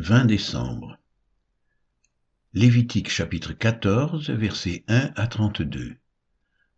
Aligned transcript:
20 0.00 0.26
décembre. 0.26 0.96
Lévitique 2.52 3.10
chapitre 3.10 3.52
14, 3.52 4.30
versets 4.30 4.84
1 4.86 5.10
à 5.16 5.26
32. 5.26 5.96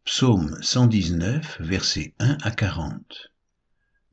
Psaume 0.05 0.57
119, 0.63 1.61
versets 1.61 2.15
1 2.19 2.39
à 2.41 2.51
40. 2.51 3.31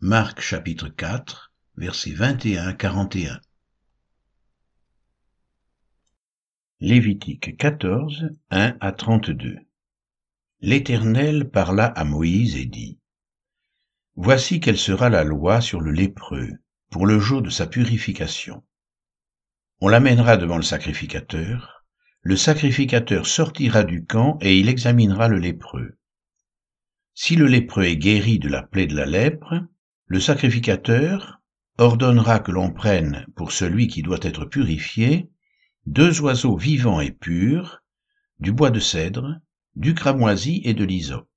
Marc 0.02 0.42
chapitre 0.42 0.90
4, 0.90 1.54
versets 1.78 2.12
21 2.12 2.68
à 2.68 2.74
41. 2.74 3.40
Lévitique 6.82 7.56
14, 7.56 8.26
1 8.52 8.76
à 8.82 8.92
32. 8.92 9.56
L'Éternel 10.60 11.50
parla 11.50 11.86
à 11.86 12.04
Moïse 12.04 12.58
et 12.58 12.66
dit, 12.66 13.00
Voici 14.18 14.60
quelle 14.60 14.78
sera 14.78 15.08
la 15.08 15.24
loi 15.24 15.62
sur 15.62 15.80
le 15.80 15.94
lépreux 15.94 16.50
pour 16.90 17.06
le 17.06 17.22
jour 17.22 17.42
de 17.42 17.50
sa 17.50 17.68
purification. 17.68 18.64
On 19.80 19.90
l'amènera 19.90 20.38
devant 20.38 20.58
le 20.58 20.64
sacrificateur, 20.64 21.86
le 22.22 22.36
sacrificateur 22.36 23.28
sortira 23.28 23.84
du 23.84 24.06
camp 24.06 24.40
et 24.42 24.58
il 24.58 24.70
examinera 24.70 25.28
le 25.28 25.38
lépreux. 25.38 26.00
Si 27.14 27.36
le 27.36 27.46
lépreux 27.46 27.84
est 27.84 27.96
guéri 27.98 28.40
de 28.40 28.50
la 28.50 28.64
plaie 28.64 28.88
de 28.88 28.96
la 28.96 29.06
lèpre, 29.06 29.54
le 30.08 30.20
sacrificateur 30.20 31.42
ordonnera 31.78 32.40
que 32.40 32.52
l'on 32.52 32.74
prenne 32.74 33.28
pour 33.36 33.52
celui 33.52 33.88
qui 33.88 34.02
doit 34.02 34.18
être 34.24 34.46
purifié 34.46 35.30
deux 35.86 36.22
oiseaux 36.22 36.58
vivants 36.58 37.00
et 37.00 37.12
purs, 37.12 37.84
du 38.40 38.52
bois 38.52 38.72
de 38.72 38.80
cèdre, 38.80 39.40
du 39.76 39.94
cramoisi 39.94 40.60
et 40.66 40.74
de 40.74 40.86
l'hysope. 40.86 41.30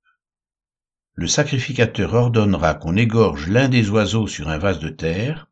Le 1.13 1.27
sacrificateur 1.27 2.15
ordonnera 2.15 2.73
qu'on 2.73 2.97
égorge 2.97 3.49
l'un 3.49 3.69
des 3.69 3.91
oiseaux 3.91 4.25
sur 4.25 4.49
un 4.49 4.57
vase 4.57 4.79
de 4.79 4.89
terre, 4.89 5.47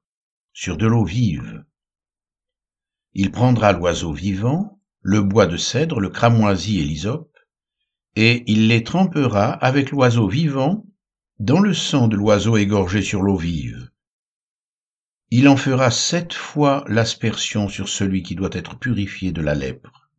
sur 0.54 0.76
de 0.76 0.88
l'eau 0.88 1.06
vive. 1.06 1.64
Il 3.14 3.32
prendra 3.32 3.74
l'oiseau 3.74 4.14
vivant, 4.14 4.80
le 5.02 5.22
bois 5.22 5.48
de 5.48 5.58
cèdre, 5.58 6.00
le 6.00 6.10
cramoisi 6.10 6.80
et 6.80 6.84
l'hysope, 6.84 7.38
et 8.16 8.44
il 8.52 8.68
les 8.68 8.84
trempera 8.84 9.52
avec 9.52 9.92
l'oiseau 9.92 10.28
vivant 10.28 10.86
dans 11.40 11.60
le 11.60 11.74
sang 11.74 12.08
de 12.08 12.16
l'oiseau 12.16 12.58
égorgé 12.58 13.02
sur 13.02 13.22
l'eau 13.22 13.38
vive. 13.38 13.90
Il 15.32 15.48
en 15.48 15.58
fera 15.58 15.92
sept 15.92 16.34
fois 16.34 16.84
l'aspersion 16.88 17.70
sur 17.70 17.88
celui 17.88 18.24
qui 18.24 18.36
doit 18.36 18.50
être 18.52 18.78
purifié 18.78 19.32
de 19.32 19.42
la 19.42 19.56
lèpre. 19.56 20.10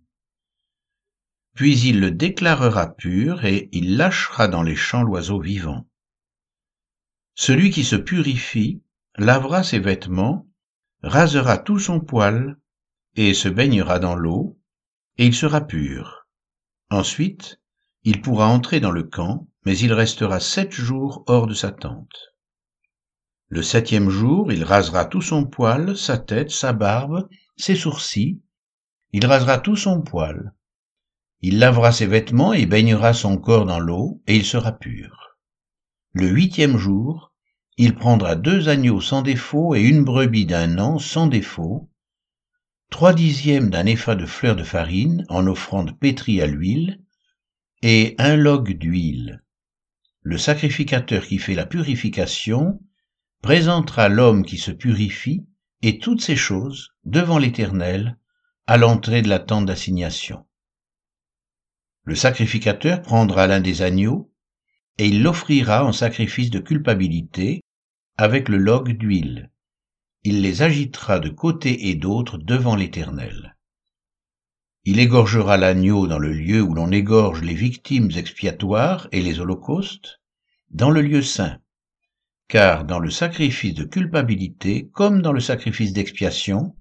Puis 1.54 1.78
il 1.80 2.00
le 2.00 2.10
déclarera 2.10 2.94
pur 2.94 3.44
et 3.44 3.68
il 3.72 3.96
lâchera 3.96 4.48
dans 4.48 4.62
les 4.62 4.76
champs 4.76 5.02
l'oiseau 5.02 5.40
vivant. 5.40 5.86
Celui 7.34 7.70
qui 7.70 7.84
se 7.84 7.96
purifie 7.96 8.82
lavera 9.16 9.62
ses 9.62 9.78
vêtements, 9.78 10.48
rasera 11.02 11.58
tout 11.58 11.78
son 11.78 12.00
poil, 12.00 12.56
et 13.16 13.34
se 13.34 13.48
baignera 13.48 13.98
dans 13.98 14.14
l'eau, 14.14 14.58
et 15.18 15.26
il 15.26 15.34
sera 15.34 15.60
pur. 15.60 16.26
Ensuite, 16.90 17.60
il 18.04 18.20
pourra 18.22 18.48
entrer 18.48 18.80
dans 18.80 18.90
le 18.90 19.02
camp, 19.02 19.48
mais 19.64 19.76
il 19.78 19.92
restera 19.92 20.40
sept 20.40 20.72
jours 20.72 21.24
hors 21.26 21.46
de 21.46 21.54
sa 21.54 21.70
tente. 21.70 22.34
Le 23.48 23.62
septième 23.62 24.10
jour, 24.10 24.52
il 24.52 24.64
rasera 24.64 25.04
tout 25.04 25.22
son 25.22 25.44
poil, 25.44 25.96
sa 25.96 26.18
tête, 26.18 26.50
sa 26.50 26.72
barbe, 26.72 27.28
ses 27.56 27.74
sourcils, 27.74 28.40
il 29.12 29.26
rasera 29.26 29.58
tout 29.58 29.76
son 29.76 30.02
poil. 30.02 30.54
Il 31.40 31.58
lavera 31.58 31.90
ses 31.90 32.06
vêtements 32.06 32.52
et 32.52 32.66
baignera 32.66 33.12
son 33.12 33.38
corps 33.38 33.66
dans 33.66 33.80
l'eau, 33.80 34.22
et 34.26 34.36
il 34.36 34.44
sera 34.44 34.72
pur. 34.72 35.36
Le 36.12 36.28
huitième 36.28 36.76
jour, 36.76 37.32
il 37.76 37.96
prendra 37.96 38.36
deux 38.36 38.68
agneaux 38.68 39.00
sans 39.00 39.22
défaut 39.22 39.74
et 39.74 39.80
une 39.80 40.04
brebis 40.04 40.46
d'un 40.46 40.78
an 40.78 40.98
sans 40.98 41.26
défaut, 41.26 41.89
trois 42.90 43.14
dixièmes 43.14 43.70
d'un 43.70 43.86
épha 43.86 44.14
de 44.14 44.26
fleurs 44.26 44.56
de 44.56 44.64
farine 44.64 45.24
en 45.28 45.46
offrande 45.46 45.98
pétrie 45.98 46.42
à 46.42 46.46
l'huile, 46.46 47.00
et 47.82 48.14
un 48.18 48.36
log 48.36 48.76
d'huile. 48.76 49.42
Le 50.22 50.36
sacrificateur 50.36 51.26
qui 51.26 51.38
fait 51.38 51.54
la 51.54 51.64
purification 51.64 52.80
présentera 53.40 54.10
l'homme 54.10 54.44
qui 54.44 54.58
se 54.58 54.70
purifie 54.70 55.46
et 55.80 55.98
toutes 55.98 56.20
ces 56.20 56.36
choses 56.36 56.90
devant 57.04 57.38
l'Éternel 57.38 58.18
à 58.66 58.76
l'entrée 58.76 59.22
de 59.22 59.28
la 59.28 59.38
tente 59.38 59.64
d'assignation. 59.64 60.44
Le 62.04 62.14
sacrificateur 62.14 63.00
prendra 63.00 63.46
l'un 63.46 63.60
des 63.60 63.80
agneaux 63.80 64.30
et 64.98 65.08
il 65.08 65.22
l'offrira 65.22 65.86
en 65.86 65.92
sacrifice 65.92 66.50
de 66.50 66.58
culpabilité 66.58 67.62
avec 68.18 68.50
le 68.50 68.58
log 68.58 68.90
d'huile. 68.90 69.50
Il 70.22 70.42
les 70.42 70.60
agitera 70.60 71.18
de 71.18 71.30
côté 71.30 71.88
et 71.88 71.94
d'autre 71.94 72.36
devant 72.36 72.76
l'Éternel. 72.76 73.56
Il 74.84 74.98
égorgera 74.98 75.56
l'agneau 75.56 76.06
dans 76.06 76.18
le 76.18 76.32
lieu 76.32 76.60
où 76.60 76.74
l'on 76.74 76.92
égorge 76.92 77.42
les 77.42 77.54
victimes 77.54 78.10
expiatoires 78.14 79.08
et 79.12 79.22
les 79.22 79.40
holocaustes, 79.40 80.20
dans 80.70 80.90
le 80.90 81.00
lieu 81.00 81.22
saint, 81.22 81.58
car 82.48 82.84
dans 82.84 82.98
le 82.98 83.10
sacrifice 83.10 83.74
de 83.74 83.84
culpabilité 83.84 84.90
comme 84.92 85.22
dans 85.22 85.32
le 85.32 85.40
sacrifice 85.40 85.94
d'expiation, 85.94 86.76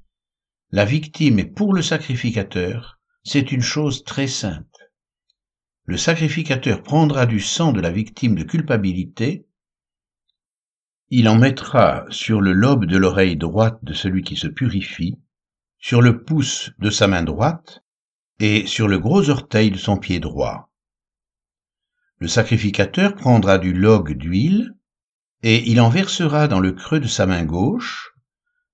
la 0.71 0.83
victime 0.83 1.39
est 1.39 1.45
pour 1.45 1.73
le 1.73 1.81
sacrificateur, 1.81 2.99
c'est 3.23 3.53
une 3.53 3.61
chose 3.61 4.03
très 4.03 4.27
sainte. 4.27 4.79
Le 5.85 5.95
sacrificateur 5.95 6.83
prendra 6.83 7.25
du 7.25 7.39
sang 7.39 7.71
de 7.71 7.79
la 7.79 7.91
victime 7.91 8.35
de 8.35 8.43
culpabilité 8.43 9.45
il 11.11 11.27
en 11.27 11.35
mettra 11.35 12.05
sur 12.09 12.39
le 12.39 12.53
lobe 12.53 12.85
de 12.85 12.97
l'oreille 12.97 13.35
droite 13.35 13.79
de 13.81 13.93
celui 13.93 14.21
qui 14.21 14.35
se 14.35 14.47
purifie, 14.47 15.17
sur 15.79 16.01
le 16.01 16.23
pouce 16.23 16.71
de 16.77 16.89
sa 16.89 17.07
main 17.07 17.23
droite, 17.23 17.83
et 18.39 18.67
sur 18.67 18.87
le 18.87 18.99
gros 18.99 19.29
orteil 19.29 19.71
de 19.71 19.77
son 19.77 19.97
pied 19.97 20.19
droit. 20.19 20.69
Le 22.19 22.27
sacrificateur 22.27 23.15
prendra 23.15 23.57
du 23.57 23.73
log 23.73 24.13
d'huile, 24.13 24.75
et 25.41 25.69
il 25.69 25.81
en 25.81 25.89
versera 25.89 26.47
dans 26.47 26.59
le 26.59 26.73
creux 26.73 26.99
de 26.99 27.07
sa 27.07 27.25
main 27.25 27.43
gauche. 27.43 28.11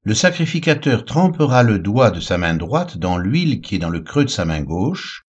Le 0.04 0.14
sacrificateur 0.14 1.06
trempera 1.06 1.64
le 1.64 1.80
doigt 1.80 2.12
de 2.12 2.20
sa 2.20 2.38
main 2.38 2.56
droite 2.56 2.98
dans 2.98 3.18
l'huile 3.18 3.62
qui 3.62 3.76
est 3.76 3.80
dans 3.80 3.90
le 3.90 4.02
creux 4.02 4.26
de 4.26 4.30
sa 4.30 4.46
main 4.46 4.62
gauche, 4.62 5.26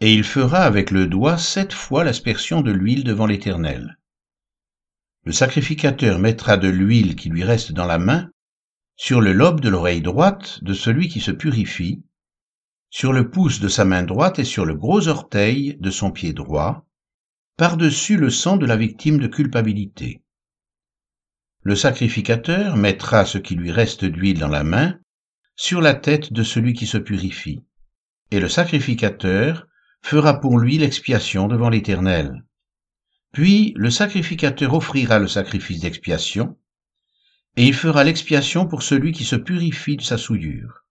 et 0.00 0.12
il 0.12 0.22
fera 0.22 0.58
avec 0.58 0.90
le 0.90 1.06
doigt 1.06 1.38
sept 1.38 1.72
fois 1.72 2.04
l'aspersion 2.04 2.60
de 2.60 2.72
l'huile 2.72 3.04
devant 3.04 3.26
l'Éternel. 3.26 3.96
Le 5.26 5.32
sacrificateur 5.32 6.20
mettra 6.20 6.56
de 6.56 6.68
l'huile 6.68 7.16
qui 7.16 7.30
lui 7.30 7.42
reste 7.42 7.72
dans 7.72 7.84
la 7.84 7.98
main 7.98 8.30
sur 8.94 9.20
le 9.20 9.32
lobe 9.32 9.60
de 9.60 9.68
l'oreille 9.68 10.00
droite 10.00 10.62
de 10.62 10.72
celui 10.72 11.08
qui 11.08 11.20
se 11.20 11.32
purifie, 11.32 12.04
sur 12.90 13.12
le 13.12 13.28
pouce 13.28 13.58
de 13.58 13.66
sa 13.66 13.84
main 13.84 14.04
droite 14.04 14.38
et 14.38 14.44
sur 14.44 14.64
le 14.64 14.76
gros 14.76 15.08
orteil 15.08 15.78
de 15.80 15.90
son 15.90 16.12
pied 16.12 16.32
droit, 16.32 16.86
par-dessus 17.56 18.16
le 18.16 18.30
sang 18.30 18.56
de 18.56 18.66
la 18.66 18.76
victime 18.76 19.18
de 19.18 19.26
culpabilité. 19.26 20.22
Le 21.62 21.74
sacrificateur 21.74 22.76
mettra 22.76 23.24
ce 23.24 23.38
qui 23.38 23.56
lui 23.56 23.72
reste 23.72 24.04
d'huile 24.04 24.38
dans 24.38 24.46
la 24.46 24.62
main 24.62 24.96
sur 25.56 25.80
la 25.80 25.94
tête 25.94 26.32
de 26.32 26.44
celui 26.44 26.72
qui 26.72 26.86
se 26.86 26.98
purifie, 26.98 27.64
et 28.30 28.38
le 28.38 28.48
sacrificateur 28.48 29.66
fera 30.02 30.38
pour 30.38 30.60
lui 30.60 30.78
l'expiation 30.78 31.48
devant 31.48 31.68
l'Éternel. 31.68 32.45
Puis 33.36 33.74
le 33.76 33.90
sacrificateur 33.90 34.72
offrira 34.72 35.18
le 35.18 35.28
sacrifice 35.28 35.80
d'expiation, 35.80 36.56
et 37.56 37.66
il 37.66 37.74
fera 37.74 38.02
l'expiation 38.02 38.66
pour 38.66 38.82
celui 38.82 39.12
qui 39.12 39.24
se 39.24 39.36
purifie 39.36 39.98
de 39.98 40.02
sa 40.02 40.16
souillure. 40.16 40.86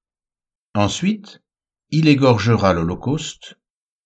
Ensuite, 0.75 1.41
il 1.89 2.07
égorgera 2.07 2.73
l'holocauste, 2.73 3.57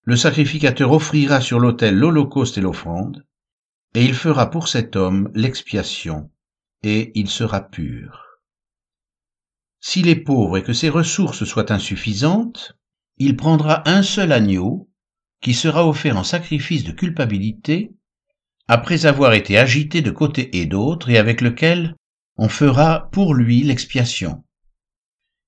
le 0.04 0.16
sacrificateur 0.16 0.90
offrira 0.90 1.42
sur 1.42 1.60
l'autel 1.60 1.98
l'holocauste 1.98 2.56
et 2.56 2.62
l'offrande, 2.62 3.26
et 3.92 4.06
il 4.06 4.14
fera 4.14 4.48
pour 4.48 4.68
cet 4.68 4.96
homme 4.96 5.30
l'expiation, 5.34 6.30
et 6.82 7.12
il 7.16 7.28
sera 7.28 7.60
pur. 7.60 8.40
S'il 9.80 10.08
est 10.08 10.16
pauvre 10.16 10.56
et 10.56 10.62
que 10.62 10.72
ses 10.72 10.88
ressources 10.88 11.44
soient 11.44 11.70
insuffisantes, 11.70 12.74
il 13.18 13.36
prendra 13.36 13.86
un 13.86 14.02
seul 14.02 14.32
agneau, 14.32 14.90
qui 15.42 15.52
sera 15.52 15.86
offert 15.86 16.16
en 16.16 16.24
sacrifice 16.24 16.84
de 16.84 16.92
culpabilité, 16.92 17.92
après 18.72 19.04
avoir 19.04 19.32
été 19.32 19.58
agité 19.58 20.00
de 20.00 20.12
côté 20.12 20.60
et 20.60 20.64
d'autre, 20.64 21.10
et 21.10 21.18
avec 21.18 21.40
lequel 21.40 21.96
on 22.36 22.48
fera 22.48 23.10
pour 23.10 23.34
lui 23.34 23.64
l'expiation. 23.64 24.44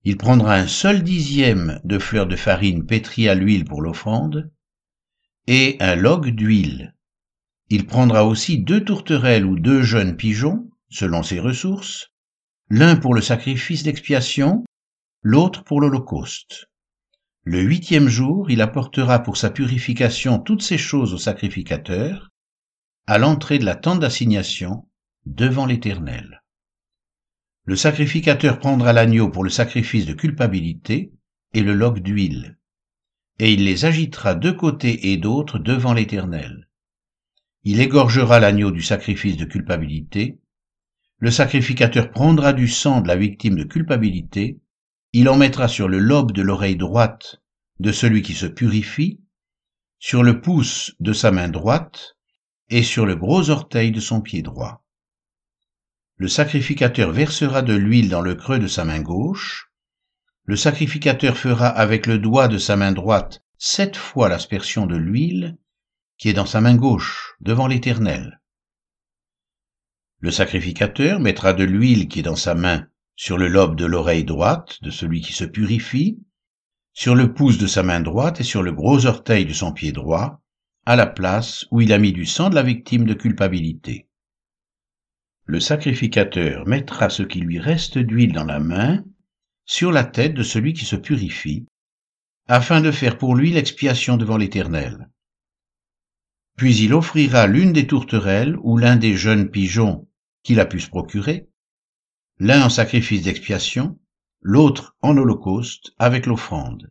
Il 0.03 0.17
prendra 0.17 0.57
un 0.57 0.67
seul 0.67 1.05
dixième 1.05 1.81
de 1.85 2.01
fleurs 2.01 2.27
de 2.27 2.35
farine 2.35 2.85
pétrie 2.85 3.29
à 3.29 3.37
l'huile 3.37 3.65
pour 3.65 3.81
l'offrande, 3.81 4.51
et 5.47 5.77
un 5.79 5.95
log 5.95 6.31
d'huile. 6.31 6.97
Il 7.69 7.87
prendra 7.87 8.27
aussi 8.27 8.59
deux 8.59 8.83
tourterelles 8.83 9.47
ou 9.47 9.57
deux 9.57 9.83
jeunes 9.83 10.17
pigeons, 10.17 10.69
selon 10.91 11.23
ses 11.23 11.39
ressources, 11.39 12.09
l'un 12.71 12.97
pour 12.97 13.15
le 13.15 13.21
sacrifice 13.21 13.85
d'expiation, 13.85 14.65
l'autre 15.23 15.63
pour 15.63 15.81
l'holocauste. 15.81 16.67
Le 17.45 17.61
huitième 17.61 18.09
jour, 18.09 18.51
il 18.51 18.61
apportera 18.61 19.21
pour 19.21 19.37
sa 19.37 19.51
purification 19.51 20.41
toutes 20.41 20.63
ces 20.63 20.77
choses 20.77 21.15
au 21.15 21.19
sacrificateur, 21.19 22.31
à 23.06 23.19
l'entrée 23.19 23.58
de 23.58 23.64
la 23.64 23.75
tente 23.75 24.00
d'assignation 24.00 24.88
devant 25.26 25.66
l'Éternel. 25.66 26.43
Le 27.64 27.76
sacrificateur 27.76 28.58
prendra 28.58 28.93
l'agneau 28.93 29.28
pour 29.28 29.44
le 29.44 29.50
sacrifice 29.50 30.06
de 30.06 30.14
culpabilité 30.14 31.12
et 31.54 31.62
le 31.62 31.75
loque 31.75 32.00
d'huile, 32.00 32.58
et 33.38 33.52
il 33.52 33.64
les 33.64 33.84
agitera 33.84 34.34
de 34.34 34.50
côté 34.50 35.12
et 35.12 35.16
d'autre 35.16 35.58
devant 35.58 35.94
l'Éternel. 35.94 36.69
Il 37.64 37.81
égorgera 37.81 38.40
l'agneau 38.40 38.70
du 38.70 38.82
sacrifice 38.82 39.37
de 39.37 39.44
culpabilité, 39.44 40.40
le 41.19 41.31
sacrificateur 41.31 42.10
prendra 42.10 42.52
du 42.52 42.66
sang 42.66 43.00
de 43.00 43.08
la 43.08 43.16
victime 43.16 43.56
de 43.56 43.64
culpabilité, 43.64 44.60
il 45.12 45.28
en 45.28 45.37
mettra 45.37 45.69
sur 45.69 45.88
le 45.88 45.99
lobe 45.99 46.32
de 46.32 46.43
l'oreille 46.43 46.76
droite 46.76 47.43
de 47.78 47.93
celui 47.93 48.22
qui 48.22 48.34
se 48.34 48.46
purifie, 48.46 49.20
sur 49.99 50.22
le 50.25 50.40
pouce 50.40 50.96
de 50.99 51.12
sa 51.12 51.31
main 51.31 51.49
droite 51.49 52.16
et 52.73 52.83
sur 52.83 53.05
le 53.05 53.15
gros 53.15 53.51
orteil 53.51 53.93
de 53.93 54.01
son 54.01 54.23
pied 54.23 54.41
droit. 54.41 54.83
Le 56.17 56.27
sacrificateur 56.27 57.13
versera 57.13 57.61
de 57.61 57.75
l'huile 57.75 58.09
dans 58.09 58.23
le 58.23 58.35
creux 58.35 58.59
de 58.59 58.67
sa 58.67 58.87
main 58.87 59.01
gauche, 59.01 59.71
le 60.45 60.57
sacrificateur 60.57 61.37
fera 61.37 61.69
avec 61.69 62.07
le 62.07 62.19
doigt 62.19 62.49
de 62.49 62.59
sa 62.59 62.77
main 62.77 62.93
droite 62.93 63.45
sept 63.59 63.97
fois 63.97 64.29
l'aspersion 64.29 64.87
de 64.87 64.97
l'huile 64.97 65.59
qui 66.17 66.31
est 66.31 66.33
dans 66.33 66.47
sa 66.47 66.61
main 66.61 66.75
gauche 66.75 67.35
devant 67.41 67.67
l'Éternel. 67.67 68.41
Le 70.21 70.31
sacrificateur 70.31 71.21
mettra 71.21 71.53
de 71.53 71.65
l'huile 71.65 72.09
qui 72.09 72.21
est 72.21 72.25
dans 72.25 72.37
sa 72.37 72.55
main 72.55 72.89
sur 73.17 73.37
le 73.37 73.49
lobe 73.49 73.77
de 73.77 73.85
l'oreille 73.85 74.25
droite 74.25 74.83
de 74.83 74.91
celui 74.91 75.21
qui 75.21 75.33
se 75.33 75.45
purifie, 75.45 76.19
sur 76.95 77.15
le 77.15 77.35
pouce 77.35 77.59
de 77.59 77.67
sa 77.67 77.83
main 77.83 78.01
droite 78.01 78.41
et 78.41 78.45
sur 78.45 78.63
le 78.63 78.73
gros 78.73 79.05
orteil 79.07 79.45
de 79.45 79.53
son 79.53 79.73
pied 79.73 79.93
droit, 79.93 80.42
à 80.84 80.96
la 80.96 81.06
place 81.06 81.67
où 81.70 81.81
il 81.81 81.93
a 81.93 81.99
mis 81.99 82.12
du 82.12 82.26
sang 82.26 82.50
de 82.50 82.55
la 82.55 82.62
victime 82.62 83.05
de 83.05 83.14
culpabilité. 83.14 84.08
Le 85.44 85.61
sacrificateur 85.61 86.67
mettra 86.67 87.11
ce 87.11 87.23
qui 87.23 87.40
lui 87.40 87.58
reste 87.58 87.99
d'huile 87.99 88.32
dans 88.32 88.44
la 88.44 88.58
main 88.58 89.05
sur 89.64 89.93
la 89.93 90.05
tête 90.05 90.34
de 90.34 90.43
celui 90.43 90.73
qui 90.73 90.84
se 90.84 90.96
purifie, 90.96 91.67
afin 92.49 92.81
de 92.81 92.90
faire 92.90 93.19
pour 93.19 93.34
lui 93.34 93.52
l'expiation 93.52 94.17
devant 94.17 94.37
l'Éternel. 94.37 95.08
Puis 96.56 96.76
il 96.76 96.94
offrira 96.94 97.46
l'une 97.46 97.73
des 97.73 97.87
tourterelles 97.87 98.56
ou 98.62 98.76
l'un 98.76 98.96
des 98.96 99.17
jeunes 99.17 99.50
pigeons 99.50 100.08
qu'il 100.43 100.61
a 100.61 100.67
pu 100.67 100.81
se 100.81 100.88
procurer, 100.88 101.49
l'un 102.38 102.64
en 102.64 102.69
sacrifice 102.69 103.23
d'expiation, 103.23 103.99
l'autre 104.40 104.96
en 105.00 105.17
holocauste 105.17 105.93
avec 105.99 106.26
l'offrande. 106.26 106.90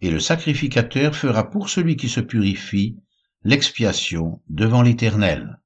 Et 0.00 0.10
le 0.10 0.20
sacrificateur 0.20 1.14
fera 1.14 1.50
pour 1.50 1.68
celui 1.68 1.96
qui 1.96 2.08
se 2.08 2.20
purifie 2.20 2.96
l'expiation 3.42 4.42
devant 4.48 4.82
l'Éternel. 4.82 5.60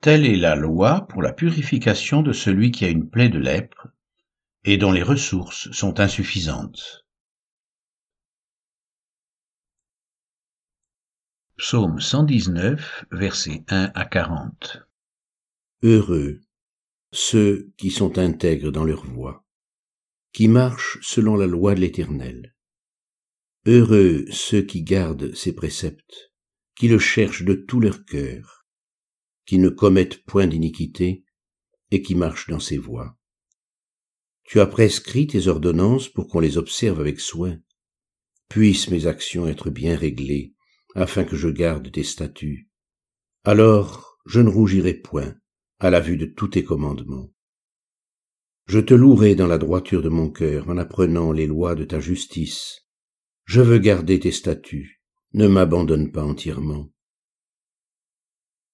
Telle 0.00 0.26
est 0.26 0.36
la 0.36 0.54
loi 0.54 1.06
pour 1.08 1.22
la 1.22 1.32
purification 1.32 2.22
de 2.22 2.32
celui 2.32 2.70
qui 2.70 2.84
a 2.84 2.88
une 2.88 3.08
plaie 3.08 3.28
de 3.28 3.38
lèpre 3.38 3.88
et 4.64 4.76
dont 4.76 4.92
les 4.92 5.02
ressources 5.02 5.70
sont 5.72 6.00
insuffisantes. 6.00 7.06
Psaume 11.56 12.00
119, 12.00 13.06
versets 13.12 13.64
1 13.68 13.92
à 13.94 14.04
40. 14.04 14.78
Heureux 15.82 16.40
ceux 17.14 17.72
qui 17.76 17.90
sont 17.90 18.18
intègres 18.18 18.72
dans 18.72 18.84
leur 18.84 19.06
voie, 19.06 19.44
qui 20.32 20.48
marchent 20.48 20.98
selon 21.00 21.36
la 21.36 21.46
loi 21.46 21.76
de 21.76 21.80
l'Éternel. 21.80 22.53
Heureux 23.66 24.26
ceux 24.30 24.60
qui 24.60 24.82
gardent 24.82 25.34
ses 25.34 25.54
préceptes, 25.54 26.32
qui 26.76 26.86
le 26.86 26.98
cherchent 26.98 27.44
de 27.44 27.54
tout 27.54 27.80
leur 27.80 28.04
cœur, 28.04 28.66
qui 29.46 29.58
ne 29.58 29.70
commettent 29.70 30.22
point 30.24 30.46
d'iniquité 30.46 31.24
et 31.90 32.02
qui 32.02 32.14
marchent 32.14 32.50
dans 32.50 32.60
ses 32.60 32.76
voies. 32.76 33.16
Tu 34.44 34.60
as 34.60 34.66
prescrit 34.66 35.26
tes 35.26 35.46
ordonnances 35.48 36.10
pour 36.10 36.28
qu'on 36.28 36.40
les 36.40 36.58
observe 36.58 37.00
avec 37.00 37.20
soin. 37.20 37.58
Puissent 38.50 38.90
mes 38.90 39.06
actions 39.06 39.48
être 39.48 39.70
bien 39.70 39.96
réglées, 39.96 40.54
afin 40.94 41.24
que 41.24 41.36
je 41.36 41.48
garde 41.48 41.90
tes 41.90 42.04
statuts. 42.04 42.68
Alors 43.44 44.18
je 44.26 44.40
ne 44.40 44.50
rougirai 44.50 44.92
point 44.92 45.34
à 45.78 45.88
la 45.88 46.00
vue 46.00 46.18
de 46.18 46.26
tous 46.26 46.48
tes 46.48 46.64
commandements. 46.64 47.32
Je 48.66 48.80
te 48.80 48.92
louerai 48.94 49.34
dans 49.34 49.46
la 49.46 49.58
droiture 49.58 50.02
de 50.02 50.08
mon 50.10 50.30
cœur 50.30 50.68
en 50.68 50.76
apprenant 50.76 51.32
les 51.32 51.46
lois 51.46 51.74
de 51.74 51.84
ta 51.84 52.00
justice. 52.00 52.83
Je 53.44 53.60
veux 53.60 53.78
garder 53.78 54.18
tes 54.20 54.32
statuts, 54.32 55.02
ne 55.34 55.46
m'abandonne 55.46 56.10
pas 56.10 56.24
entièrement. 56.24 56.90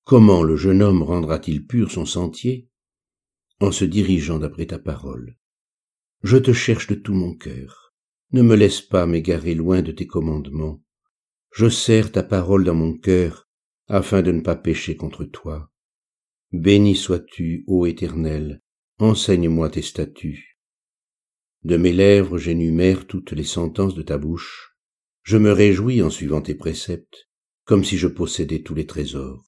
Comment 0.05 0.43
le 0.43 0.57
jeune 0.57 0.83
homme 0.83 1.03
rendra-t-il 1.03 1.67
pur 1.67 1.91
son 1.91 2.07
sentier? 2.07 2.69
En 3.61 3.73
se 3.73 3.85
dirigeant 3.85 4.39
d'après 4.39 4.67
ta 4.67 4.79
parole. 4.79 5.37
Je 6.23 6.37
te 6.37 6.53
cherche 6.53 6.87
de 6.87 6.95
tout 6.95 7.15
mon 7.15 7.35
cœur. 7.35 7.95
Ne 8.33 8.43
me 8.43 8.55
laisse 8.55 8.81
pas 8.81 9.07
m'égarer 9.07 9.55
loin 9.55 9.83
de 9.83 9.93
tes 9.93 10.07
commandements. 10.07 10.83
Je 11.53 11.69
serre 11.69 12.13
ta 12.13 12.23
parole 12.23 12.65
dans 12.65 12.75
mon 12.75 12.97
cœur, 12.97 13.49
afin 13.89 14.23
de 14.23 14.31
ne 14.31 14.41
pas 14.41 14.57
pécher 14.57 14.97
contre 14.97 15.25
toi. 15.25 15.71
Béni 16.53 16.95
sois-tu, 16.95 17.65
ô 17.67 17.87
Éternel, 17.87 18.63
enseigne-moi 18.99 19.71
tes 19.71 19.83
statuts. 19.83 20.50
De 21.63 21.77
mes 21.77 21.93
lèvres 21.93 22.39
j'énumère 22.39 23.07
toutes 23.07 23.33
les 23.33 23.45
sentences 23.45 23.95
de 23.95 24.03
ta 24.03 24.17
bouche. 24.17 24.75
Je 25.23 25.37
me 25.37 25.53
réjouis 25.53 26.01
en 26.01 26.11
suivant 26.11 26.41
tes 26.41 26.55
préceptes, 26.55 27.29
comme 27.65 27.85
si 27.85 27.99
je 27.99 28.09
possédais 28.09 28.63
tous 28.63 28.75
les 28.75 28.87
trésors. 28.87 29.45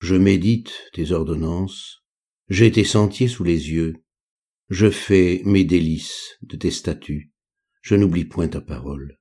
Je 0.00 0.16
médite 0.16 0.72
tes 0.92 1.12
ordonnances, 1.12 2.04
j'ai 2.48 2.70
tes 2.72 2.84
sentiers 2.84 3.28
sous 3.28 3.44
les 3.44 3.70
yeux, 3.70 3.94
je 4.68 4.90
fais 4.90 5.40
mes 5.44 5.64
délices 5.64 6.36
de 6.42 6.56
tes 6.56 6.70
statuts, 6.70 7.32
je 7.80 7.94
n'oublie 7.94 8.24
point 8.24 8.48
ta 8.48 8.60
parole. 8.60 9.18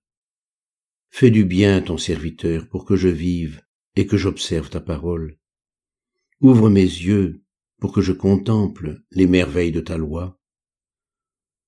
Fais 1.09 1.29
du 1.29 1.45
bien 1.45 1.81
ton 1.81 1.97
serviteur 1.97 2.67
pour 2.67 2.85
que 2.85 2.95
je 2.95 3.07
vive 3.07 3.61
et 3.95 4.07
que 4.07 4.17
j'observe 4.17 4.69
ta 4.69 4.81
parole. 4.81 5.37
Ouvre 6.41 6.69
mes 6.69 6.81
yeux 6.81 7.43
pour 7.79 7.93
que 7.93 8.01
je 8.01 8.13
contemple 8.13 9.03
les 9.11 9.27
merveilles 9.27 9.71
de 9.71 9.79
ta 9.79 9.95
loi. 9.95 10.39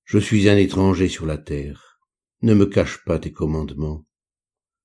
Je 0.06 0.20
suis 0.20 0.48
un 0.50 0.56
étranger 0.56 1.10
sur 1.10 1.26
la 1.26 1.40
terre, 1.40 2.00
ne 2.44 2.54
me 2.54 2.68
cache 2.68 3.04
pas 3.06 3.18
tes 3.18 3.32
commandements. 3.32 4.06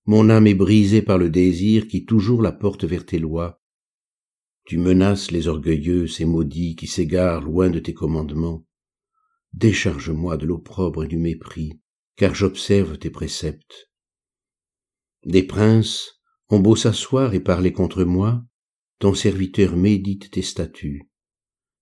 Mon 0.06 0.30
âme 0.30 0.46
est 0.46 0.54
brisée 0.54 1.02
par 1.02 1.18
le 1.18 1.28
désir 1.28 1.88
qui 1.88 2.06
toujours 2.06 2.40
la 2.40 2.52
porte 2.52 2.84
vers 2.84 3.04
tes 3.04 3.18
lois. 3.18 3.60
Tu 4.64 4.78
menaces 4.78 5.30
les 5.30 5.46
orgueilleux, 5.46 6.06
ces 6.06 6.24
maudits 6.24 6.74
qui 6.74 6.86
s'égarent 6.86 7.42
loin 7.42 7.68
de 7.68 7.78
tes 7.78 7.92
commandements. 7.92 8.64
Décharge-moi 9.52 10.38
de 10.38 10.46
l'opprobre 10.46 11.04
et 11.04 11.08
du 11.08 11.18
mépris, 11.18 11.78
car 12.16 12.34
j'observe 12.34 12.96
tes 12.96 13.10
préceptes. 13.10 13.90
Des 15.26 15.42
princes 15.42 16.22
ont 16.48 16.60
beau 16.60 16.76
s'asseoir 16.76 17.34
et 17.34 17.40
parler 17.40 17.74
contre 17.74 18.04
moi, 18.04 18.42
ton 19.00 19.12
serviteur 19.12 19.76
médite 19.76 20.30
tes 20.30 20.42
statuts. 20.42 21.10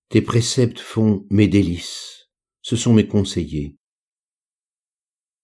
Tes 0.09 0.23
préceptes 0.23 0.81
font 0.81 1.25
mes 1.31 1.47
délices, 1.47 2.18
ce 2.69 2.77
sont 2.77 2.93
mes 2.93 3.09
conseillers. 3.09 3.79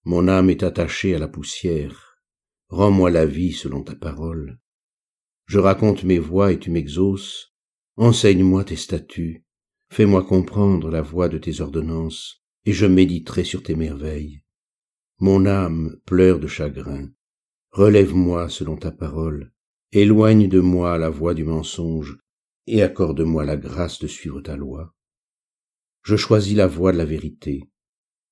Mon 0.03 0.27
âme 0.27 0.51
est 0.51 0.61
attachée 0.61 1.15
à 1.15 1.17
la 1.17 1.27
poussière, 1.27 2.19
rends-moi 2.69 3.09
la 3.09 3.25
vie 3.25 3.51
selon 3.51 3.81
ta 3.81 3.95
parole. 3.95 4.59
Je 5.47 5.57
raconte 5.57 6.03
mes 6.03 6.19
voies 6.19 6.51
et 6.51 6.59
tu 6.59 6.69
m'exauces, 6.69 7.55
enseigne-moi 7.95 8.63
tes 8.63 8.75
statuts, 8.75 9.43
fais-moi 9.91 10.23
comprendre 10.23 10.91
la 10.91 11.01
voie 11.01 11.27
de 11.27 11.39
tes 11.39 11.61
ordonnances, 11.61 12.43
et 12.63 12.73
je 12.73 12.85
méditerai 12.85 13.43
sur 13.43 13.63
tes 13.63 13.73
merveilles. 13.73 14.43
Mon 15.17 15.47
âme 15.47 15.97
pleure 16.05 16.37
de 16.37 16.45
chagrin, 16.45 17.09
Relève-moi 17.71 18.49
selon 18.49 18.77
ta 18.77 18.91
parole, 18.91 19.51
éloigne 19.91 20.47
de 20.47 20.59
moi 20.59 20.99
la 20.99 21.09
voie 21.09 21.33
du 21.33 21.43
mensonge, 21.43 22.19
et 22.67 22.83
accorde-moi 22.83 23.45
la 23.45 23.57
grâce 23.57 23.97
de 23.97 24.05
suivre 24.05 24.41
ta 24.41 24.55
loi. 24.55 24.93
Je 26.05 26.17
choisis 26.17 26.55
la 26.55 26.67
voie 26.67 26.91
de 26.91 26.99
la 26.99 27.05
vérité, 27.05 27.67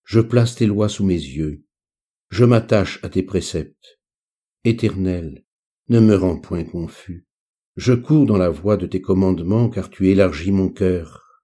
je 0.03 0.19
place 0.19 0.53
tes 0.53 0.67
lois 0.67 0.89
sous 0.89 1.03
mes 1.03 1.15
yeux, 1.15 1.65
je 2.29 2.45
m'attache 2.45 2.99
à 3.01 3.09
tes 3.09 3.23
préceptes. 3.23 3.99
Éternel, 4.63 5.43
ne 5.89 5.99
me 5.99 6.15
rends 6.15 6.37
point 6.37 6.65
confus, 6.65 7.25
je 7.75 7.93
cours 7.93 8.27
dans 8.27 8.37
la 8.37 8.51
voie 8.51 8.77
de 8.77 8.85
tes 8.85 9.01
commandements 9.01 9.71
car 9.71 9.89
tu 9.89 10.09
élargis 10.09 10.51
mon 10.51 10.69
cœur. 10.69 11.41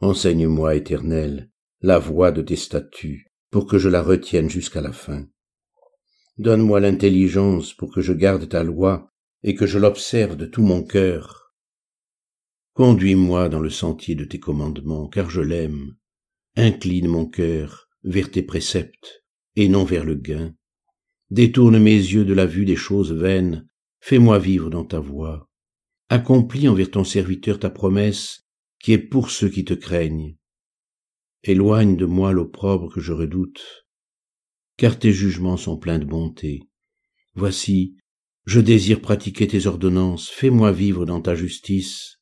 Enseigne-moi, 0.00 0.76
Éternel, 0.76 1.50
la 1.82 1.98
voie 1.98 2.32
de 2.32 2.40
tes 2.40 2.56
statuts, 2.56 3.26
pour 3.50 3.66
que 3.66 3.76
je 3.76 3.90
la 3.90 4.02
retienne 4.02 4.48
jusqu'à 4.48 4.80
la 4.80 4.92
fin. 4.92 5.28
Donne-moi 6.38 6.80
l'intelligence 6.80 7.74
pour 7.74 7.92
que 7.92 8.00
je 8.00 8.14
garde 8.14 8.48
ta 8.48 8.64
loi 8.64 9.12
et 9.42 9.54
que 9.54 9.66
je 9.66 9.78
l'observe 9.78 10.36
de 10.36 10.46
tout 10.46 10.62
mon 10.62 10.82
cœur. 10.82 11.37
Conduis-moi 12.78 13.48
dans 13.48 13.58
le 13.58 13.70
sentier 13.70 14.14
de 14.14 14.24
tes 14.24 14.38
commandements, 14.38 15.08
car 15.08 15.30
je 15.30 15.40
l'aime. 15.40 15.96
Incline 16.54 17.08
mon 17.08 17.26
cœur 17.26 17.88
vers 18.04 18.30
tes 18.30 18.44
préceptes 18.44 19.24
et 19.56 19.68
non 19.68 19.82
vers 19.82 20.04
le 20.04 20.14
gain. 20.14 20.54
Détourne 21.32 21.80
mes 21.80 21.96
yeux 21.96 22.24
de 22.24 22.34
la 22.34 22.46
vue 22.46 22.64
des 22.64 22.76
choses 22.76 23.12
vaines, 23.12 23.68
fais-moi 23.98 24.38
vivre 24.38 24.70
dans 24.70 24.84
ta 24.84 25.00
voie. 25.00 25.50
Accomplis 26.08 26.68
envers 26.68 26.92
ton 26.92 27.02
serviteur 27.02 27.58
ta 27.58 27.68
promesse, 27.68 28.46
qui 28.78 28.92
est 28.92 28.98
pour 28.98 29.32
ceux 29.32 29.48
qui 29.48 29.64
te 29.64 29.74
craignent. 29.74 30.36
Éloigne 31.42 31.96
de 31.96 32.06
moi 32.06 32.30
l'opprobre 32.30 32.94
que 32.94 33.00
je 33.00 33.12
redoute, 33.12 33.88
car 34.76 35.00
tes 35.00 35.10
jugements 35.10 35.56
sont 35.56 35.78
pleins 35.78 35.98
de 35.98 36.04
bonté. 36.04 36.62
Voici, 37.34 37.96
je 38.46 38.60
désire 38.60 39.00
pratiquer 39.00 39.48
tes 39.48 39.66
ordonnances, 39.66 40.28
fais-moi 40.28 40.70
vivre 40.70 41.06
dans 41.06 41.20
ta 41.20 41.34
justice. 41.34 42.17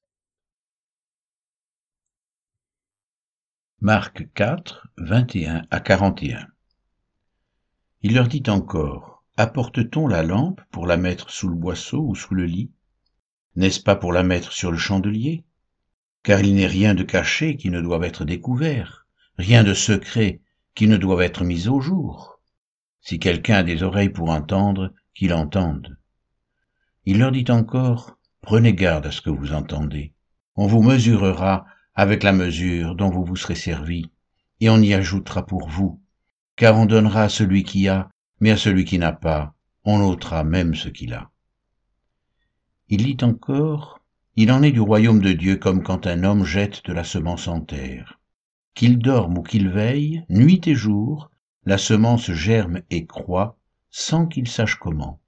Marc 3.83 4.33
4, 4.33 4.89
21 4.97 5.67
à 5.71 5.81
41 5.81 6.47
Il 8.01 8.15
leur 8.15 8.27
dit 8.27 8.43
encore, 8.49 9.23
Apporte-t-on 9.37 10.09
la 10.09 10.23
lampe 10.23 10.63
pour 10.71 10.87
la 10.87 10.97
mettre 10.97 11.29
sous 11.29 11.47
le 11.47 11.57
boisseau 11.57 12.01
ou 12.01 12.15
sous 12.15 12.35
le 12.35 12.47
lit? 12.47 12.71
N'est-ce 13.55 13.81
pas 13.81 13.95
pour 13.95 14.15
la 14.15 14.23
mettre 14.23 14.51
sur 14.53 14.73
le 14.73 14.79
chandelier? 14.79 15.45
Car 16.23 16.41
il 16.41 16.55
n'est 16.55 16.67
rien 16.67 16.95
de 16.95 17.03
caché 17.03 17.59
qui 17.59 17.69
ne 17.69 17.83
doive 17.83 18.05
être 18.05 18.25
découvert, 18.25 19.07
rien 19.37 19.63
de 19.63 19.75
secret 19.75 20.41
qui 20.75 20.89
ne 20.89 20.97
doive 20.97 21.21
être 21.21 21.45
mis 21.45 21.69
au 21.69 21.79
jour. 21.79 22.41
Si 23.03 23.19
quelqu'un 23.19 23.57
a 23.57 23.63
des 23.63 23.83
oreilles 23.83 24.09
pour 24.09 24.31
entendre, 24.31 24.95
qu'il 25.15 25.35
entende. 25.35 25.99
Il 27.05 27.19
leur 27.19 27.31
dit 27.31 27.45
encore, 27.51 28.17
Prenez 28.41 28.73
garde 28.73 29.05
à 29.05 29.11
ce 29.11 29.21
que 29.21 29.29
vous 29.31 29.53
entendez. 29.53 30.15
On 30.55 30.67
vous 30.67 30.81
mesurera 30.83 31.67
avec 31.97 32.23
la 32.23 32.33
mesure 32.33 32.95
dont 32.95 33.09
vous 33.09 33.25
vous 33.25 33.37
serez 33.37 33.55
servi, 33.55 34.11
et 34.61 34.69
on 34.69 34.81
y 34.81 34.93
ajoutera 34.93 35.47
pour 35.47 35.69
vous, 35.69 36.01
car 36.55 36.79
on 36.79 36.85
donnera 36.85 37.23
à 37.23 37.29
celui 37.31 37.65
qui 37.65 37.89
a, 37.89 38.11
mais 38.39 38.51
à 38.51 38.57
celui 38.59 38.85
qui 38.85 38.99
n'a 38.99 39.13
pas, 39.13 39.55
on 39.85 40.01
ôtera 40.03 40.45
même 40.45 40.75
ce 40.75 40.91
qu'il 40.91 41.15
a. 41.15 41.31
Il 42.89 43.05
dit 43.05 43.25
encore, 43.25 44.01
Il 44.37 44.53
en 44.53 44.63
est 44.63 44.73
du 44.73 44.81
royaume 44.81 45.21
de 45.21 45.33
Dieu 45.33 45.57
comme 45.57 45.83
quand 45.83 46.07
un 46.07 46.23
homme 46.23 46.45
jette 46.45 46.85
de 46.85 46.93
la 46.93 47.03
semence 47.03 47.49
en 47.49 47.63
terre. 47.63 48.21
Qu'il 48.75 48.99
dorme 48.99 49.39
ou 49.39 49.43
qu'il 49.43 49.71
veille, 49.71 50.23
nuit 50.29 50.61
et 50.69 50.75
jour, 50.75 51.31
la 51.65 51.79
semence 51.79 52.31
germe 52.31 52.83
et 52.91 53.07
croît 53.07 53.57
sans 53.91 54.27
qu'il 54.27 54.47
sache 54.47 54.75
comment. 54.75 55.19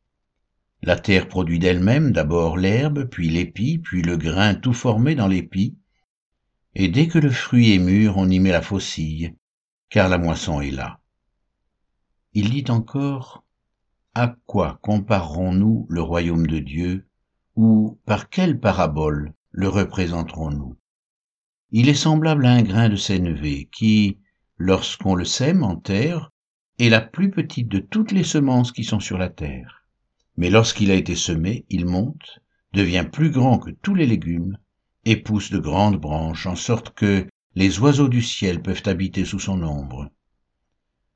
La 0.83 0.97
terre 0.97 1.29
produit 1.29 1.59
d'elle-même 1.59 2.13
d'abord 2.13 2.59
l'herbe, 2.59 3.07
puis 3.07 3.31
l'épi, 3.31 3.79
puis 3.79 4.03
le 4.03 4.19
grain 4.19 4.55
tout 4.55 4.75
formé 4.75 5.15
dans 5.15 5.27
l'épi, 5.27 5.78
et 6.75 6.89
dès 6.89 7.09
que 7.09 7.19
le 7.19 7.31
fruit 7.31 7.73
est 7.75 7.79
mûr, 7.79 8.17
on 8.17 8.29
y 8.29 8.39
met 8.41 8.51
la 8.51 8.63
faucille, 8.63 9.35
car 9.91 10.09
la 10.09 10.19
moisson 10.19 10.61
est 10.61 10.71
là. 10.71 11.01
Il 12.35 12.51
dit 12.51 12.71
encore, 12.71 13.45
À 14.15 14.37
quoi 14.47 14.79
comparerons-nous 14.83 15.87
le 15.89 16.03
royaume 16.03 16.47
de 16.47 16.59
Dieu, 16.59 17.09
ou 17.57 17.99
par 18.05 18.29
quelle 18.29 18.61
parabole 18.61 19.33
le 19.51 19.69
représenterons-nous? 19.69 20.77
Il 21.71 21.89
est 21.89 21.95
semblable 21.95 22.47
à 22.47 22.53
un 22.53 22.63
grain 22.63 22.89
de 22.89 22.97
sénévé 22.97 23.69
qui, 23.73 24.19
lorsqu'on 24.57 25.15
le 25.15 25.25
sème 25.25 25.63
en 25.63 25.77
terre, 25.77 26.31
est 26.79 26.89
la 26.89 27.01
plus 27.01 27.31
petite 27.31 27.69
de 27.69 27.79
toutes 27.79 28.13
les 28.13 28.25
semences 28.25 28.73
qui 28.73 28.85
sont 28.85 29.01
sur 29.01 29.19
la 29.19 29.29
terre. 29.29 29.85
Mais 30.37 30.51
lorsqu'il 30.51 30.91
a 30.91 30.95
été 30.95 31.17
semé, 31.17 31.67
il 31.69 31.87
monte, 31.87 32.41
devient 32.73 33.07
plus 33.11 33.31
grand 33.31 33.59
que 33.59 33.71
tous 33.71 33.95
les 33.95 34.07
légumes, 34.07 34.57
et 35.11 35.17
pousse 35.17 35.51
de 35.51 35.59
grandes 35.59 35.99
branches, 35.99 36.45
en 36.45 36.55
sorte 36.55 36.91
que 36.91 37.27
les 37.55 37.81
oiseaux 37.81 38.09
du 38.09 38.21
ciel 38.21 38.61
peuvent 38.61 38.83
habiter 38.85 39.25
sous 39.25 39.39
son 39.39 39.63
ombre. 39.63 40.11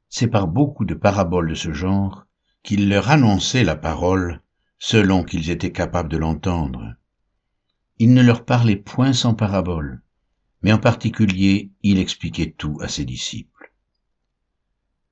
C'est 0.08 0.28
par 0.28 0.48
beaucoup 0.48 0.86
de 0.86 0.94
paraboles 0.94 1.50
de 1.50 1.54
ce 1.54 1.74
genre 1.74 2.24
qu'il 2.62 2.88
leur 2.88 3.10
annonçait 3.10 3.64
la 3.64 3.76
parole, 3.76 4.40
selon 4.78 5.24
qu'ils 5.24 5.50
étaient 5.50 5.72
capables 5.72 6.08
de 6.08 6.16
l'entendre. 6.16 6.94
Il 7.98 8.14
ne 8.14 8.22
leur 8.22 8.46
parlait 8.46 8.76
point 8.76 9.12
sans 9.12 9.34
paraboles, 9.34 10.00
mais 10.62 10.72
en 10.72 10.78
particulier 10.78 11.70
il 11.82 11.98
expliquait 11.98 12.54
tout 12.56 12.78
à 12.80 12.88
ses 12.88 13.04
disciples. 13.04 13.74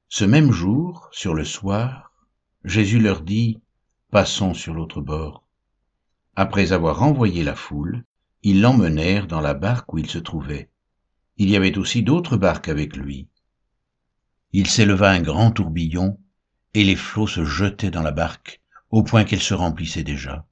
Ce 0.08 0.24
même 0.24 0.52
jour, 0.52 1.10
sur 1.12 1.34
le 1.34 1.44
soir, 1.44 2.12
Jésus 2.64 2.98
leur 2.98 3.20
dit, 3.20 3.60
Passons 4.10 4.54
sur 4.54 4.72
l'autre 4.72 5.02
bord. 5.02 5.44
Après 6.34 6.72
avoir 6.72 6.98
renvoyé 6.98 7.44
la 7.44 7.54
foule, 7.54 8.04
ils 8.42 8.60
l'emmenèrent 8.60 9.26
dans 9.26 9.40
la 9.40 9.54
barque 9.54 9.92
où 9.92 9.98
il 9.98 10.08
se 10.08 10.18
trouvait. 10.18 10.70
Il 11.36 11.50
y 11.50 11.56
avait 11.56 11.78
aussi 11.78 12.02
d'autres 12.02 12.36
barques 12.36 12.68
avec 12.68 12.96
lui. 12.96 13.28
Il 14.52 14.66
s'éleva 14.66 15.10
un 15.10 15.20
grand 15.20 15.50
tourbillon, 15.50 16.18
et 16.74 16.84
les 16.84 16.96
flots 16.96 17.26
se 17.26 17.44
jetaient 17.44 17.90
dans 17.90 18.02
la 18.02 18.12
barque, 18.12 18.60
au 18.90 19.02
point 19.02 19.24
qu'elle 19.24 19.42
se 19.42 19.54
remplissait 19.54 20.02
déjà. 20.02 20.46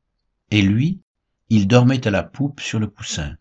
Et 0.50 0.62
lui, 0.62 1.00
il 1.48 1.66
dormait 1.66 2.06
à 2.06 2.10
la 2.10 2.22
poupe 2.22 2.60
sur 2.60 2.78
le 2.78 2.86
coussin. 2.86 3.36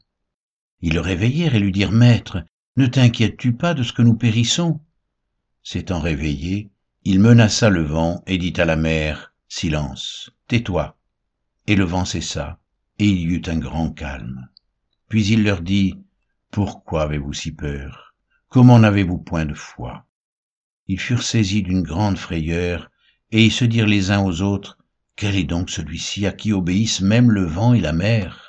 Ils 0.82 0.94
le 0.94 1.01
réveillèrent 1.01 1.56
et 1.56 1.60
lui 1.60 1.72
dirent, 1.72 1.92
Maître, 1.92 2.44
ne 2.75 2.86
t'inquiètes-tu 2.86 3.54
pas 3.54 3.74
de 3.74 3.84
ce 3.84 3.94
que 3.94 4.01
nous 4.01 4.16
périssons? 4.16 4.80
S'étant 5.63 6.00
réveillé, 6.00 6.70
il 7.04 7.20
menaça 7.20 7.70
le 7.70 7.84
vent 7.84 8.24
et 8.27 8.38
dit 8.38 8.54
à 8.58 8.66
la 8.66 8.75
mer, 8.75 9.34
Silence, 9.48 10.30
tais-toi. 10.48 10.98
Et 11.68 11.75
le 11.75 11.84
vent 11.84 12.06
cessa, 12.06 12.60
et 13.00 13.06
il 13.06 13.20
y 13.20 13.36
eut 13.36 13.42
un 13.48 13.58
grand 13.58 13.92
calme. 13.92 14.50
Puis 15.10 15.25
il 15.27 15.44
leur 15.44 15.62
dit, 15.62 15.96
Pourquoi 16.51 17.04
avez-vous 17.04 17.34
si 17.34 17.51
peur? 17.51 18.16
Comment 18.50 18.80
n'avez-vous 18.80 19.18
point 19.20 19.46
de 19.46 19.54
foi? 19.54 20.06
Ils 20.88 21.00
furent 21.00 21.24
saisis 21.24 21.63
d'une 21.63 21.84
grande 21.84 22.18
frayeur, 22.18 22.89
et 23.32 23.46
ils 23.46 23.51
se 23.51 23.66
dirent 23.66 23.88
les 23.88 24.12
uns 24.12 24.24
aux 24.24 24.42
autres, 24.42 24.77
Quel 25.16 25.36
est 25.36 25.44
donc 25.44 25.70
celui-ci 25.70 26.25
à 26.25 26.32
qui 26.32 26.54
obéissent 26.54 27.01
même 27.01 27.32
le 27.32 27.44
vent 27.44 27.74
et 27.74 27.82
la 27.82 27.94
mer? 27.94 28.47